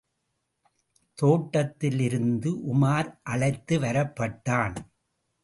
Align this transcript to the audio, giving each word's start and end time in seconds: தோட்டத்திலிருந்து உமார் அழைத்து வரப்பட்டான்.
தோட்டத்திலிருந்து 1.17 2.49
உமார் 2.73 3.11
அழைத்து 3.23 3.79
வரப்பட்டான். 3.79 4.75